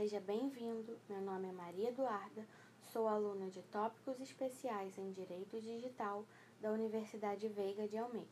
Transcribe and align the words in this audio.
seja 0.00 0.18
bem-vindo. 0.18 0.98
Meu 1.10 1.20
nome 1.20 1.48
é 1.48 1.52
Maria 1.52 1.90
Eduarda, 1.90 2.48
sou 2.90 3.06
aluna 3.06 3.50
de 3.50 3.60
Tópicos 3.64 4.18
Especiais 4.18 4.96
em 4.96 5.10
Direito 5.10 5.60
Digital 5.60 6.24
da 6.58 6.72
Universidade 6.72 7.46
Veiga 7.48 7.86
de 7.86 7.98
Almeida. 7.98 8.26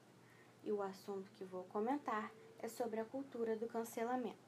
E 0.65 0.73
o 0.73 0.81
assunto 0.81 1.31
que 1.33 1.45
vou 1.45 1.65
comentar 1.65 2.33
é 2.59 2.69
sobre 2.69 3.01
a 3.01 3.05
cultura 3.05 3.55
do 3.55 3.67
cancelamento. 3.67 4.39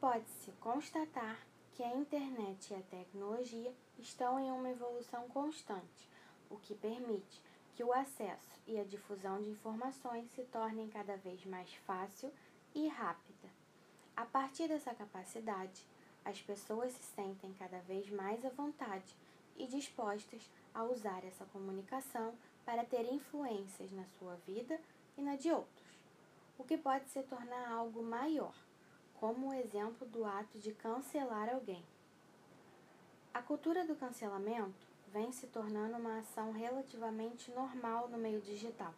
Pode-se 0.00 0.50
constatar 0.52 1.46
que 1.74 1.82
a 1.82 1.96
internet 1.96 2.70
e 2.70 2.76
a 2.76 2.82
tecnologia 2.82 3.74
estão 3.98 4.38
em 4.38 4.50
uma 4.52 4.70
evolução 4.70 5.28
constante, 5.28 6.08
o 6.48 6.56
que 6.56 6.72
permite 6.72 7.42
que 7.74 7.82
o 7.82 7.92
acesso 7.92 8.60
e 8.64 8.78
a 8.78 8.84
difusão 8.84 9.42
de 9.42 9.50
informações 9.50 10.30
se 10.30 10.44
tornem 10.44 10.88
cada 10.88 11.16
vez 11.16 11.44
mais 11.44 11.72
fácil 11.84 12.32
e 12.74 12.86
rápida. 12.86 13.48
A 14.16 14.24
partir 14.24 14.68
dessa 14.68 14.94
capacidade, 14.94 15.84
as 16.24 16.40
pessoas 16.40 16.92
se 16.92 17.02
sentem 17.02 17.52
cada 17.58 17.80
vez 17.80 18.08
mais 18.08 18.44
à 18.44 18.50
vontade 18.50 19.12
e 19.56 19.66
dispostas 19.66 20.48
a 20.72 20.84
usar 20.84 21.24
essa 21.24 21.44
comunicação 21.46 22.34
para 22.64 22.84
ter 22.84 23.04
influências 23.12 23.90
na 23.90 24.04
sua 24.18 24.36
vida 24.46 24.80
e 25.18 25.22
na 25.22 25.34
de 25.34 25.50
outros, 25.50 25.98
o 26.56 26.62
que 26.62 26.78
pode 26.78 27.08
se 27.10 27.22
tornar 27.24 27.68
algo 27.68 28.00
maior 28.00 28.54
como 29.20 29.48
o 29.48 29.54
exemplo 29.54 30.06
do 30.06 30.24
ato 30.24 30.58
de 30.58 30.72
cancelar 30.72 31.48
alguém. 31.48 31.82
A 33.32 33.42
cultura 33.42 33.84
do 33.86 33.94
cancelamento 33.96 34.86
vem 35.08 35.32
se 35.32 35.46
tornando 35.46 35.96
uma 35.96 36.18
ação 36.18 36.52
relativamente 36.52 37.50
normal 37.52 38.08
no 38.08 38.18
meio 38.18 38.40
digital, 38.40 38.94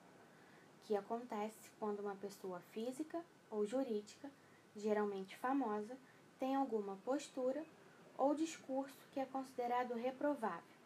que 0.84 0.96
acontece 0.96 1.70
quando 1.78 2.00
uma 2.00 2.14
pessoa 2.16 2.60
física 2.72 3.22
ou 3.50 3.66
jurídica, 3.66 4.30
geralmente 4.74 5.36
famosa, 5.36 5.96
tem 6.38 6.54
alguma 6.54 6.96
postura 7.04 7.64
ou 8.18 8.34
discurso 8.34 8.96
que 9.12 9.20
é 9.20 9.26
considerado 9.26 9.94
reprovável. 9.94 10.76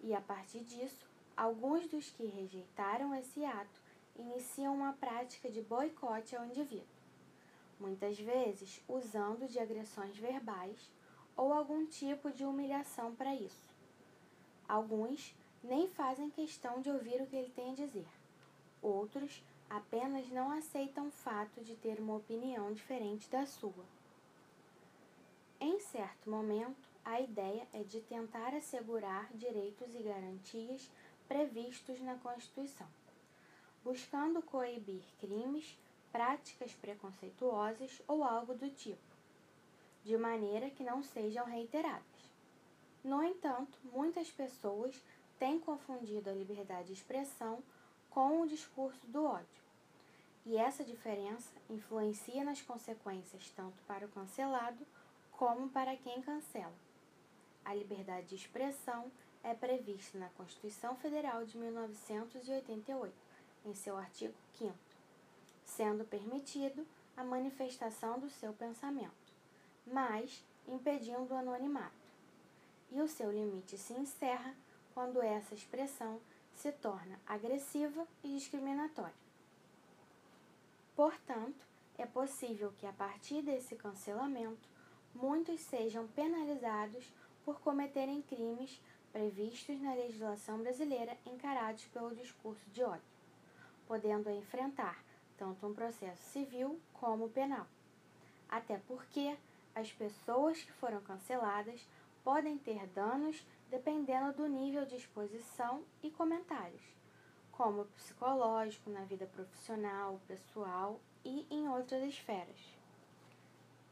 E 0.00 0.14
a 0.14 0.20
partir 0.20 0.60
disso, 0.60 1.06
alguns 1.36 1.86
dos 1.88 2.10
que 2.10 2.26
rejeitaram 2.26 3.14
esse 3.14 3.44
ato 3.44 3.80
iniciam 4.16 4.74
uma 4.74 4.92
prática 4.92 5.50
de 5.50 5.60
boicote 5.62 6.36
ao 6.36 6.44
indivíduo 6.44 7.03
muitas 7.78 8.18
vezes 8.18 8.80
usando 8.88 9.48
de 9.48 9.58
agressões 9.58 10.16
verbais 10.16 10.90
ou 11.36 11.52
algum 11.52 11.86
tipo 11.86 12.30
de 12.30 12.44
humilhação 12.44 13.14
para 13.14 13.34
isso. 13.34 13.74
Alguns 14.68 15.34
nem 15.62 15.88
fazem 15.88 16.30
questão 16.30 16.80
de 16.80 16.90
ouvir 16.90 17.20
o 17.20 17.26
que 17.26 17.36
ele 17.36 17.50
tem 17.50 17.72
a 17.72 17.74
dizer. 17.74 18.08
Outros 18.80 19.42
apenas 19.68 20.28
não 20.30 20.50
aceitam 20.50 21.08
o 21.08 21.10
fato 21.10 21.62
de 21.62 21.74
ter 21.76 21.98
uma 21.98 22.16
opinião 22.16 22.72
diferente 22.72 23.28
da 23.30 23.46
sua. 23.46 23.84
Em 25.60 25.80
certo 25.80 26.28
momento, 26.28 26.88
a 27.04 27.20
ideia 27.20 27.66
é 27.72 27.82
de 27.82 28.00
tentar 28.00 28.54
assegurar 28.54 29.28
direitos 29.34 29.94
e 29.94 30.02
garantias 30.02 30.90
previstos 31.26 32.00
na 32.00 32.16
Constituição, 32.16 32.86
buscando 33.82 34.42
coibir 34.42 35.02
crimes 35.18 35.78
práticas 36.14 36.72
preconceituosas 36.74 38.00
ou 38.06 38.22
algo 38.22 38.54
do 38.54 38.70
tipo, 38.70 39.02
de 40.04 40.16
maneira 40.16 40.70
que 40.70 40.84
não 40.84 41.02
sejam 41.02 41.44
reiteradas. 41.44 42.04
No 43.02 43.20
entanto, 43.20 43.76
muitas 43.92 44.30
pessoas 44.30 44.94
têm 45.40 45.58
confundido 45.58 46.30
a 46.30 46.32
liberdade 46.32 46.86
de 46.86 46.92
expressão 46.92 47.60
com 48.10 48.40
o 48.40 48.46
discurso 48.46 49.04
do 49.08 49.24
ódio. 49.24 49.64
E 50.46 50.56
essa 50.56 50.84
diferença 50.84 51.50
influencia 51.68 52.44
nas 52.44 52.62
consequências 52.62 53.50
tanto 53.50 53.82
para 53.82 54.06
o 54.06 54.10
cancelado 54.10 54.86
como 55.32 55.68
para 55.68 55.96
quem 55.96 56.22
cancela. 56.22 56.78
A 57.64 57.74
liberdade 57.74 58.28
de 58.28 58.36
expressão 58.36 59.10
é 59.42 59.52
prevista 59.52 60.16
na 60.16 60.28
Constituição 60.28 60.94
Federal 60.94 61.44
de 61.44 61.58
1988, 61.58 63.12
em 63.66 63.74
seu 63.74 63.96
artigo 63.96 64.34
5 64.58 64.93
sendo 65.64 66.04
permitido 66.04 66.86
a 67.16 67.24
manifestação 67.24 68.18
do 68.18 68.28
seu 68.28 68.52
pensamento, 68.52 69.32
mas 69.86 70.44
impedindo 70.68 71.32
o 71.32 71.36
anonimato. 71.36 71.92
E 72.90 73.00
o 73.00 73.08
seu 73.08 73.30
limite 73.30 73.76
se 73.76 73.92
encerra 73.92 74.54
quando 74.92 75.20
essa 75.22 75.54
expressão 75.54 76.20
se 76.54 76.70
torna 76.70 77.18
agressiva 77.26 78.06
e 78.22 78.28
discriminatória. 78.28 79.14
Portanto, 80.94 81.66
é 81.98 82.06
possível 82.06 82.72
que 82.78 82.86
a 82.86 82.92
partir 82.92 83.42
desse 83.42 83.74
cancelamento 83.74 84.68
muitos 85.14 85.60
sejam 85.60 86.06
penalizados 86.08 87.12
por 87.44 87.60
cometerem 87.60 88.22
crimes 88.22 88.80
previstos 89.12 89.80
na 89.80 89.94
legislação 89.94 90.58
brasileira 90.58 91.16
encarados 91.26 91.84
pelo 91.86 92.14
discurso 92.14 92.68
de 92.70 92.82
ódio, 92.82 93.02
podendo 93.86 94.30
enfrentar 94.30 95.04
tanto 95.36 95.66
um 95.66 95.74
processo 95.74 96.22
civil 96.30 96.80
como 96.92 97.28
penal. 97.28 97.66
Até 98.48 98.78
porque 98.86 99.36
as 99.74 99.92
pessoas 99.92 100.62
que 100.62 100.72
foram 100.72 101.00
canceladas 101.00 101.86
podem 102.22 102.56
ter 102.56 102.86
danos 102.88 103.44
dependendo 103.68 104.32
do 104.32 104.46
nível 104.46 104.86
de 104.86 104.96
exposição 104.96 105.82
e 106.02 106.10
comentários, 106.10 106.82
como 107.50 107.86
psicológico, 107.86 108.90
na 108.90 109.00
vida 109.00 109.26
profissional, 109.26 110.20
pessoal 110.26 111.00
e 111.24 111.46
em 111.50 111.68
outras 111.68 112.04
esferas. 112.04 112.78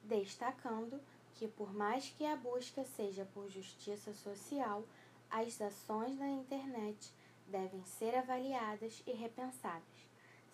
Destacando 0.04 1.00
que, 1.34 1.48
por 1.48 1.72
mais 1.74 2.10
que 2.10 2.24
a 2.24 2.36
busca 2.36 2.84
seja 2.84 3.26
por 3.34 3.48
justiça 3.48 4.12
social, 4.14 4.84
as 5.30 5.60
ações 5.60 6.16
na 6.18 6.28
internet 6.28 7.12
devem 7.46 7.84
ser 7.84 8.14
avaliadas 8.14 9.02
e 9.06 9.12
repensadas 9.12 10.11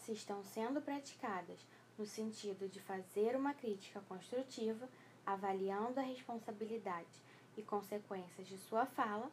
se 0.09 0.13
estão 0.13 0.43
sendo 0.43 0.81
praticadas 0.81 1.59
no 1.99 2.07
sentido 2.07 2.67
de 2.67 2.81
fazer 2.81 3.37
uma 3.37 3.53
crítica 3.53 4.01
construtiva, 4.09 4.89
avaliando 5.27 6.01
a 6.01 6.03
responsabilidade 6.03 7.23
e 7.59 7.63
consequências 7.63 8.47
de 8.47 8.57
sua 8.57 8.87
fala, 8.87 9.31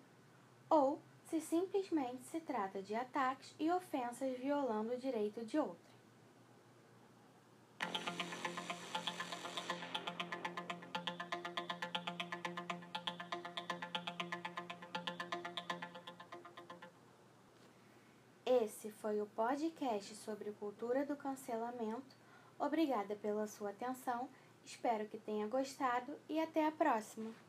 ou 0.69 0.99
se 1.29 1.39
simplesmente 1.39 2.25
se 2.25 2.41
trata 2.41 2.81
de 2.81 2.93
ataques 2.93 3.55
e 3.57 3.71
ofensas 3.71 4.37
violando 4.37 4.93
o 4.93 4.97
direito 4.97 5.45
de 5.45 5.57
outrem. 5.57 5.95
Esse 18.63 18.89
foi 18.89 19.21
o 19.21 19.25
podcast 19.25 20.15
sobre 20.15 20.53
cultura 20.53 21.05
do 21.05 21.13
cancelamento. 21.17 22.15
Obrigada 22.57 23.13
pela 23.13 23.47
sua 23.47 23.71
atenção, 23.71 24.29
espero 24.63 25.05
que 25.07 25.17
tenha 25.17 25.45
gostado 25.45 26.17
e 26.29 26.39
até 26.39 26.65
a 26.65 26.71
próxima! 26.71 27.44